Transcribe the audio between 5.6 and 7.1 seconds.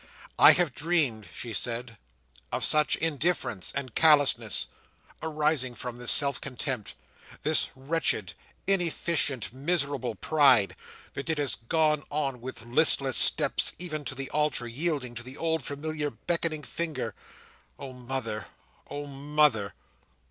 from this self contempt;